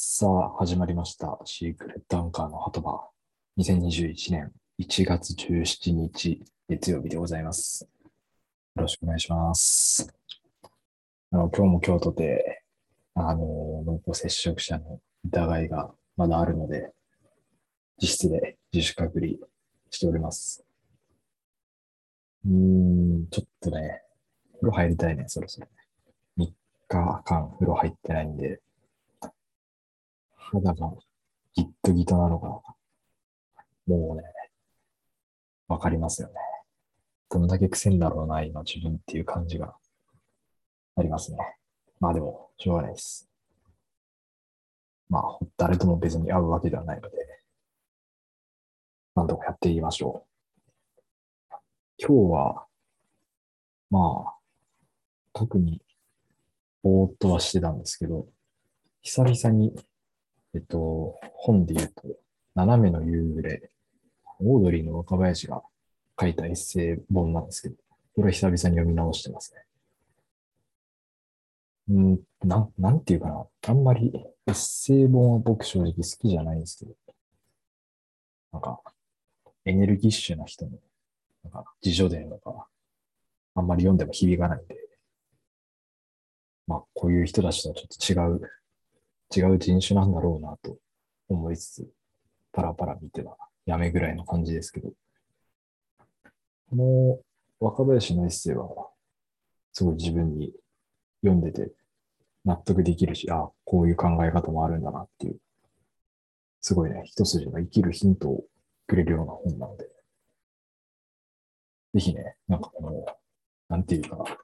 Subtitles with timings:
[0.00, 1.40] さあ、始まりました。
[1.44, 3.08] シークレットアンカーの鳩場。
[3.58, 7.88] 2021年1月17日、月曜日でございます。
[8.76, 10.14] よろしくお願いします。
[11.32, 12.62] あの、今日も京都で、
[13.16, 13.42] あの、
[13.84, 16.92] 濃厚接触者の疑いがまだあるので、
[18.00, 19.32] 自室で自主隔離
[19.90, 20.64] しております。
[22.46, 24.02] うーん、ちょっとね、
[24.60, 25.72] 風呂入りたいね、そろそろね。
[26.38, 26.52] 3
[26.86, 28.60] 日間風呂入ってないんで、
[30.50, 30.92] 肌が
[31.54, 32.48] ギットギトなのが、
[33.86, 34.22] もうね、
[35.68, 36.34] わかりますよね。
[37.30, 39.74] どんだけ癖んだろうな、今自分っていう感じが
[40.96, 41.38] ありますね。
[42.00, 43.28] まあでも、しょうがないです。
[45.10, 47.16] まあ、誰とも別に会うわけではないので、
[49.14, 50.24] なんとかやっていきましょ
[51.50, 51.54] う。
[51.98, 52.66] 今日は、
[53.90, 54.34] まあ、
[55.34, 55.82] 特に、
[56.82, 58.26] ぼーっとはしてたんですけど、
[59.02, 59.74] 久々に
[60.54, 62.02] えっと、本で言うと、
[62.54, 63.70] 斜めの夕暮れ、
[64.40, 65.62] オードリーの若林が
[66.18, 67.76] 書いたエッセイ本なんですけど、
[68.16, 69.62] これ久々に読み直してますね。
[71.90, 73.46] うん、なん、なんていうかな。
[73.66, 74.12] あんまり
[74.46, 76.94] エッセイ本は僕正直好きじゃないんですけど、
[78.52, 78.80] なんか、
[79.64, 80.72] エネルギッシュな人の、
[81.44, 82.66] なんか、自叙伝とか、
[83.54, 84.76] あんまり読んでも響かないんで、
[86.66, 88.50] まあ、こういう人たちとはちょっと違う
[89.34, 90.78] 違う人種なんだろうなと
[91.28, 91.88] 思いつつ、
[92.52, 94.92] パラパラ見てはやめぐらいの感じですけど、
[96.70, 97.18] この
[97.60, 98.88] 若林のエッセイは、
[99.72, 100.52] すごい自分に
[101.22, 101.70] 読んでて
[102.44, 105.38] 納得できるし、ああこういう考え方もあるんだなっていう、
[106.60, 108.44] すごいね、一筋の生きるヒントを
[108.86, 109.88] くれるような本なので、
[111.94, 113.04] ぜひね、なんかこの、
[113.68, 114.42] なんていうかな、なんか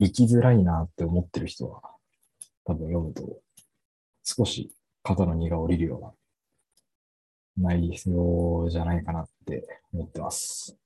[0.00, 1.82] 生きづらいなって思ってる人は、
[2.64, 3.42] 多分読むと、
[4.24, 10.76] 少し肩の荷が下りるような内容じゃないかなって思ってます。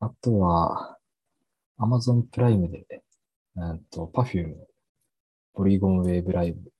[0.00, 0.98] あとは、
[1.78, 3.02] Amazon プライムで、
[3.54, 4.56] うんと、Perfume
[5.54, 6.72] ポリゴンウェーブライブ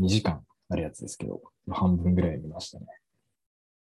[0.00, 2.86] 2時間あるやつですけど、半分ぐらい見ましたね。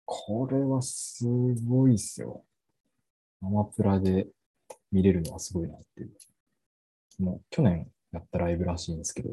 [0.06, 1.26] これはす
[1.68, 2.44] ごいっすよ。
[3.42, 4.28] アマプラで
[4.92, 6.12] 見れるのはすごいなっていう。
[7.20, 9.30] もう去年やったライブらしいんですけど、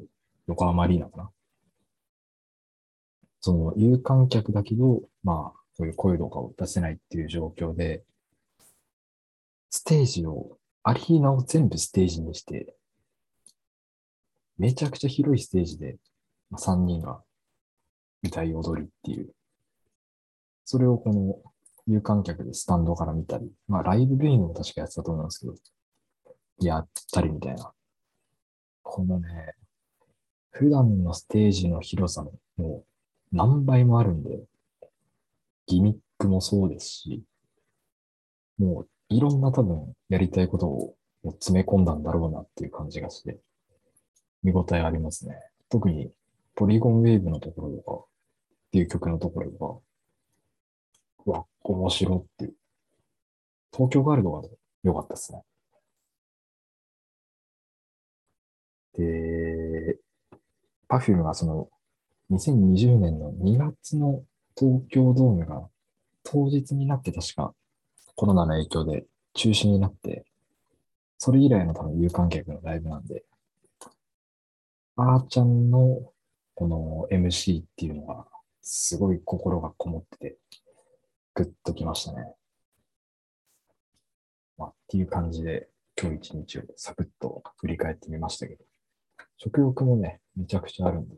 [0.47, 1.31] 横浜アリーナかな。
[3.41, 8.03] その有観客だけど、まあ、こういう声とかを出せないっていう状況で、
[9.71, 12.75] ステージを、アリーナを全部ステージにして、
[14.57, 15.97] めちゃくちゃ広いステージで、
[16.51, 17.23] まあ、3人が
[18.23, 19.35] 歌い踊りっていう。
[20.65, 21.53] それをこの
[21.87, 25.55] 有観客でスタンドから見たり、まあライブビューイングも確かやってたと思うんですけど、
[26.61, 27.73] やったりみたいな。
[28.83, 29.55] このね、
[30.51, 32.85] 普段のステージの広さのも
[33.33, 34.41] う何倍もあるんで、
[35.67, 37.23] ギミックもそうですし、
[38.59, 43.39] もういろんな多分やりたいことを詰め込んだんだろうなっていう感じがして、
[44.43, 45.37] 見応えありますね。
[45.69, 46.11] 特に
[46.55, 48.07] ポリゴンウェーブのところとか、っ
[48.71, 49.84] ていう曲のところとか、
[51.27, 52.55] うわ、面白っていう。
[53.73, 54.49] 東京ガールドが
[54.83, 55.43] 良かったですね。
[58.97, 59.99] で、
[60.89, 61.69] Perfume がその
[62.31, 64.23] 2020年の2月の
[64.57, 65.69] 東京ドームが
[66.23, 67.55] 当日になって確か
[68.15, 69.05] コロナの影響で
[69.35, 70.25] 中止になって、
[71.19, 73.25] それ以来の多分有観客のライブなんで、
[74.97, 76.13] あーちゃんの
[76.55, 78.27] この MC っていうのが
[78.63, 80.37] すごい心がこもってて、
[81.75, 82.35] ときましたね。
[84.57, 85.69] まあ、っていう感じで、
[86.01, 88.65] 今日一日をサクッと振り返ってみましたけど、
[89.37, 91.17] 食欲もね、めちゃくちゃあるんで、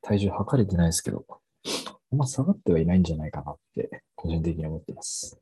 [0.00, 5.38] 体重測れてないですけど、あんま下がってはいないんじゃないかなって、個人的に思ってます。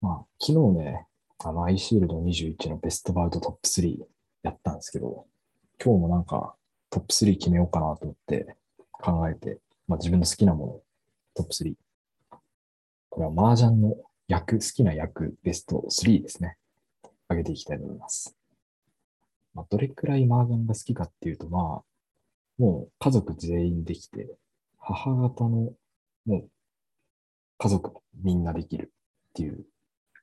[0.00, 1.06] まあ、昨日ね、
[1.44, 3.98] あの、アイシールド21のベストバウトトップ3
[4.42, 5.26] やったんですけど、
[5.82, 6.54] 今日もなんか
[6.88, 8.56] トップ3決めようかなと思って
[8.92, 10.80] 考えて、まあ自分の好きなもの、
[11.34, 11.74] トップ3。
[13.10, 13.96] これは麻雀の
[14.28, 16.56] 役、好きな役ベスト3ですね。
[17.28, 18.36] 上げていきたいと思います。
[19.52, 21.82] まあ、どれくらい麻雀が好きかっていうと、まあ、
[22.58, 24.28] もう家族全員できて、
[24.78, 25.72] 母方の
[26.24, 26.48] もう
[27.58, 27.92] 家族
[28.22, 28.92] みんなできる
[29.30, 29.64] っていう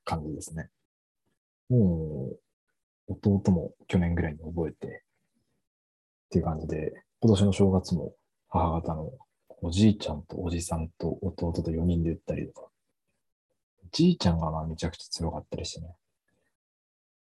[0.05, 0.69] 感じですね。
[1.69, 2.31] も
[3.09, 8.13] う弟も去年ぐらいに覚えてっていう感じで、今年の正月も
[8.49, 9.11] 母方の
[9.61, 12.69] おじいちゃんとおじさんと弟と4人で打ったりとか、
[13.91, 15.95] じいちゃんがまあめちゃくちゃ強かったりしてね。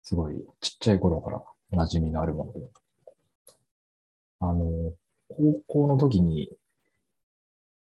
[0.03, 1.43] すごいちっちゃい頃から
[1.85, 2.59] 馴染みのあるもので。
[4.41, 4.93] あの、
[5.27, 6.49] 高校の時に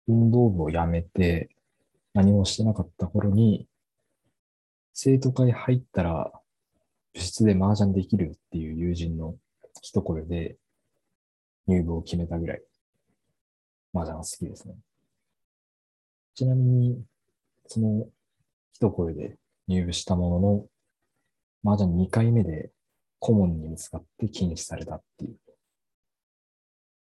[0.07, 1.49] 運動部を辞めて
[2.13, 3.67] 何もしてなかった頃に、
[4.93, 6.31] 生徒会入ったら
[7.13, 9.35] 部室で麻雀できるっていう友人の
[9.81, 10.57] 一声で
[11.67, 12.61] 入部を決めたぐらい
[13.93, 14.75] 麻雀が好きですね。
[16.35, 17.03] ちなみに、
[17.67, 18.07] その
[18.73, 19.37] 一声で
[19.67, 20.65] 入部したものの、
[21.65, 22.71] 麻雀2回目で
[23.19, 25.37] 顧問に見つかって禁止されたっていう。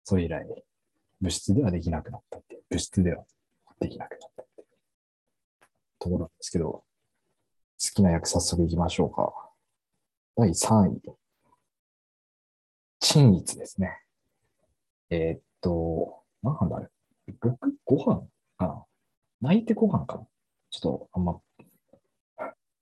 [0.04, 0.46] それ以来、
[1.20, 2.62] 部室ではできなくなったっていう。
[2.70, 3.24] 部室では
[3.80, 4.66] できなくなったっていう。
[5.98, 6.84] ところなんですけど、好
[7.94, 9.32] きな役早速行きましょうか。
[10.36, 11.02] 第3位。
[13.00, 14.00] 清一ですね。
[15.10, 16.88] えー、っと、なんだあれ
[17.32, 17.56] ?6?
[17.84, 18.22] 五翻
[18.56, 18.84] かな？
[19.40, 20.26] 鳴いて五翻かな？
[20.70, 21.40] ちょっとあんま、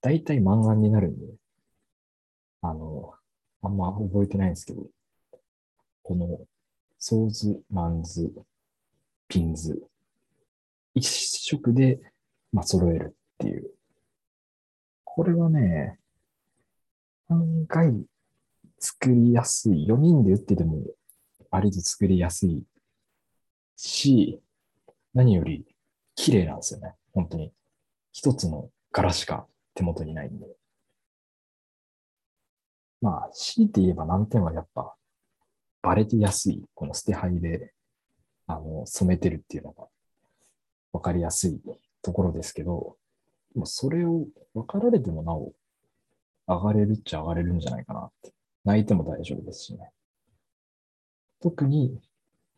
[0.06, 1.26] 大体満貫になるんで、
[2.62, 3.12] あの、
[3.60, 4.86] あんま覚えてないんですけど、
[6.04, 6.46] この、
[6.96, 8.32] ソーズ、マンズ、
[9.26, 9.82] ピンズ、
[10.94, 11.98] 一色で、
[12.52, 13.68] まあ、揃えるっていう。
[15.02, 15.98] これはね、
[17.28, 17.92] 案外
[18.78, 19.88] 作りやすい。
[19.88, 20.84] 4人で打ってても、
[21.50, 22.62] 割と作りやすい
[23.74, 24.40] し、
[25.14, 25.66] 何より
[26.14, 26.94] 綺麗なんですよね。
[27.12, 27.52] 本当に。
[28.12, 30.46] 一つの柄しか手元にないんで。
[33.00, 34.96] まあ、強いて言えば難点はやっぱ、
[35.82, 37.72] バレてやすい、この捨て牌で、
[38.48, 39.86] あの、染めてるっていうのが、
[40.92, 41.60] わかりやすい
[42.02, 42.96] ところですけど、
[43.54, 45.52] もそれを分かられてもなお、
[46.46, 48.32] 上がれるっちゃ上がれるんじゃないかなって。
[48.64, 49.90] 泣いても大丈夫ですしね。
[51.40, 52.00] 特に、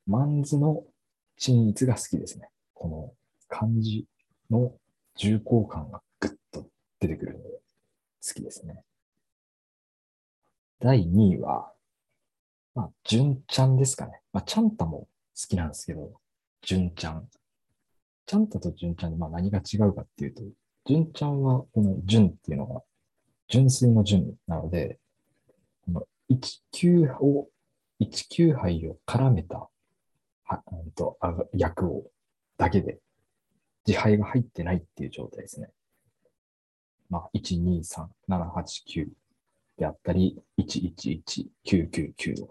[0.07, 0.85] マンズの
[1.37, 2.49] 鎮一が好きですね。
[2.75, 3.13] この
[3.49, 4.07] 漢字
[4.51, 4.73] の
[5.17, 6.65] 重厚感がぐっと
[7.01, 7.49] 出てくるので、
[8.27, 8.83] 好きですね。
[10.81, 11.73] 第2位は、
[12.75, 14.21] まあ、純ちゃんですかね。
[14.33, 16.13] まあ、ちゃんたも好きなんですけど、
[16.63, 17.29] 純ちゃん。
[18.27, 20.43] ちゃんたと純ちゃんで、まあ、何が違うかっていうと、
[20.87, 22.83] 純ちゃんは、この純っていうのが、
[23.49, 24.99] 純粋の純なので、
[25.85, 27.49] この1級を、
[28.01, 29.69] 1級杯を絡めた、
[30.45, 31.19] は、うんと、
[31.53, 32.05] 役を、
[32.57, 32.99] だけで、
[33.87, 35.71] 自敗が入ってないっていう状態ですね。
[37.11, 39.09] まあ、1、2、3、7、8、9
[39.79, 42.47] であったり、111999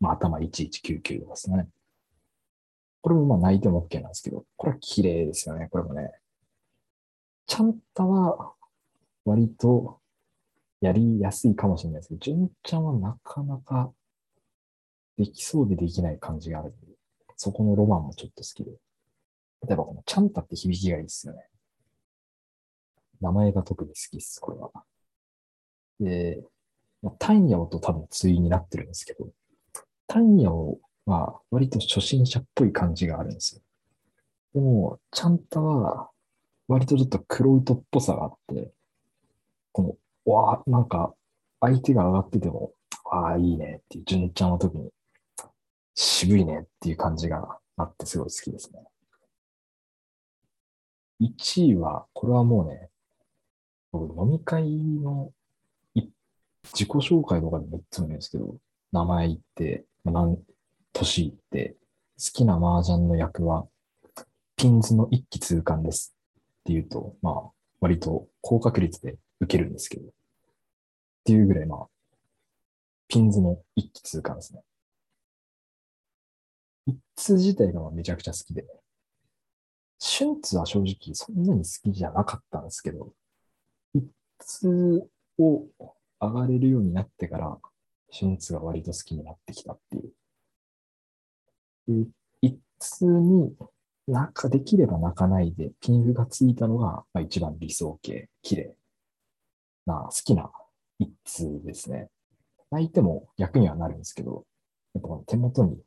[0.00, 1.68] まあ、頭1199ですね。
[3.00, 6.10] これもまあ泣いても OK なんですけど、これは綺麗ですよね、これもね。
[7.46, 8.54] ちゃんたは
[9.24, 10.00] 割と
[10.80, 13.92] やりやすいかもしれないですけど、純ちゃんはなかなか
[15.18, 16.76] できそうでできない感じがあるんで、
[17.36, 18.70] そこのロマンもちょっと好きで。
[19.66, 21.40] 例えばこのちゃんたって響きがいいですよね。
[23.20, 24.70] 名前が特に好きです、これは。
[26.00, 26.42] で、
[27.02, 29.28] まあタンヤオと多分対になってるんですけど、
[30.06, 33.62] タンヤオは割と初心者っぽい感じがあるんですよ。
[34.54, 36.10] でも、ちゃんたは
[36.68, 38.72] 割とちょっと黒糸っぽさがあって、
[39.72, 41.14] この、わあ、なんか
[41.60, 42.72] 相手が上がってても、
[43.10, 44.90] ああ、いいねっていう、純ちゃんの時に、
[45.94, 48.80] 渋いねっていう感じがあってすごい好きですね。
[51.20, 52.90] 1位は、これはもうね、
[53.98, 55.32] 飲み会の
[56.72, 58.56] 自己紹介とかでもいつも言うんですけど、
[58.92, 60.38] 名前言って、何、
[60.92, 61.76] 年言って、
[62.18, 63.66] 好きな麻雀の役は、
[64.56, 66.14] ピンズの一気通貫です
[66.60, 70.10] って言うと、まあ、割と高確率で受けるんですけど、っ
[71.24, 71.86] ていうぐらい、まあ、
[73.08, 74.62] ピンズの一気通貫ですね。
[76.86, 78.64] 一通自体がめちゃくちゃ好きで、
[79.98, 83.12] シュンツは正直そんなに好きじゃなかったんですけど、
[84.44, 85.08] 一通
[85.38, 85.66] を
[86.20, 87.58] 上がれるようになってから、
[88.10, 90.12] シュンツが割と好きになってきたっていう。
[92.04, 92.10] で
[92.42, 93.54] 一通に
[94.06, 98.76] なんかできれば泣かないで、ピンフがついたのが、まあ、一番理想形、綺麗
[99.86, 100.50] な、好きな
[100.98, 102.10] 一通ですね。
[102.70, 104.44] 泣いても役にはなるんですけど、
[104.94, 105.78] やっぱ手元に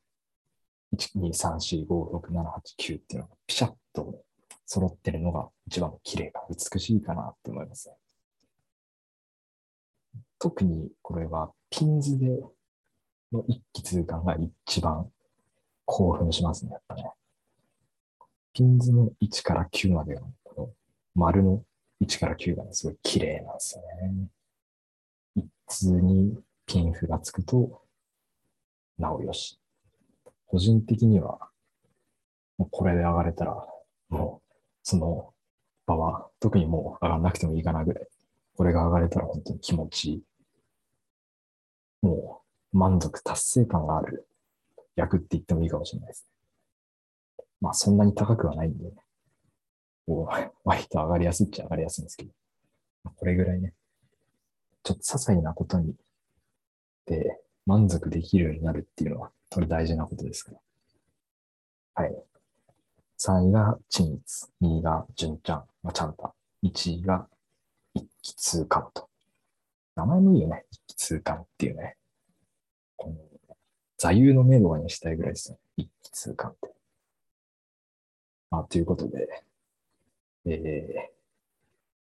[0.95, 4.23] 1、2、3、4、5、6、7、8、9っていうのがピシャッと
[4.65, 7.95] 揃ってるのが一番綺麗が美しいかなって思いますね。
[10.39, 12.27] 特にこれはピンズで
[13.31, 15.09] の一気通貫が一番
[15.85, 17.11] 興奮しますね、やっぱね。
[18.53, 20.69] ピンズの1から9までのこの
[21.15, 21.63] 丸の
[22.01, 24.29] 1から9が、すごい綺麗なんですよね。
[25.35, 27.81] 一通にピンフがつくと、
[28.97, 29.59] なおよし。
[30.47, 31.49] 個人的には、
[32.57, 33.67] もうこれで上がれたら、
[34.09, 34.53] もう、
[34.83, 35.33] その
[35.85, 38.07] 場は特にもう上がらなくてもいいかなぐらい。
[38.55, 40.23] これが上がれたら本当に気持ちいい。
[42.01, 42.41] も
[42.73, 44.27] う満足、達成感がある
[44.95, 47.45] 役って言ってもいいかもしれないですね。
[47.61, 48.91] まあそんなに高くはないんで、ね、
[50.05, 52.31] こう割と上がりやすいっちゃ上がりやすいんですけど、
[53.15, 53.73] これぐらいね、
[54.83, 55.95] ちょっと些細なことに
[57.05, 60.51] で満足できるようになるっていうのは、これ大事なことですか
[61.95, 62.03] ら。
[62.03, 62.15] はい。
[63.19, 67.27] 3位が陳一、2位が純ちゃん、まあ、ちゃんた、1位が
[67.95, 69.06] 一気通貫と。
[69.97, 70.63] 名前もいいよね。
[70.71, 71.97] 一気通貫っていうね。
[72.95, 73.15] この
[73.97, 75.57] 座右の銘とかにしたいぐらいですね。
[75.75, 76.71] 一気通貫って。
[78.51, 79.43] まあ、ということで、
[80.45, 81.09] え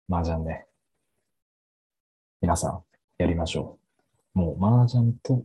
[0.07, 0.67] ー、麻雀ね。
[2.39, 2.83] 皆さん、
[3.17, 3.79] やりましょ
[4.35, 4.37] う。
[4.37, 5.43] もう、麻雀と、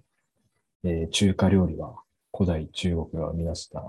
[0.84, 1.96] えー、中華料理は
[2.36, 3.80] 古代中国が生み出した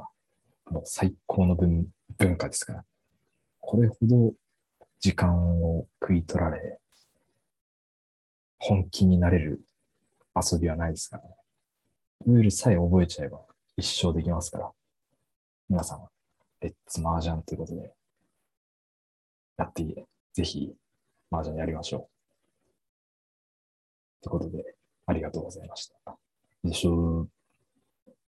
[0.71, 2.85] もう最高の文文化ですから。
[3.59, 4.33] これほど
[5.01, 6.79] 時間を食い取られ、
[8.65, 9.61] 本気になれる
[10.33, 11.29] 遊びはないですからね。
[12.25, 13.41] ルールさえ覚えちゃえば
[13.75, 14.71] 一生できますから。
[15.67, 16.07] 皆さん、
[16.61, 17.91] レッツ麻雀ということで、
[19.57, 19.95] やっていい
[20.33, 20.73] ぜひ、
[21.29, 22.07] 麻雀やりましょ
[24.21, 24.23] う。
[24.23, 24.75] ということで、
[25.07, 26.17] ありがとうございました。
[26.63, 27.27] でしょ